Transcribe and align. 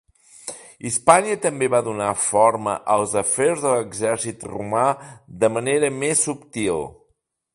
Hispània 0.89 1.35
també 1.43 1.67
va 1.73 1.81
donar 1.87 2.07
forma 2.21 2.73
als 2.95 3.13
afers 3.21 3.61
de 3.67 3.75
l'exèrcit 3.75 4.47
romà 4.55 4.87
de 5.43 5.53
manera 5.59 5.95
més 6.01 6.27
subtil. 6.31 6.85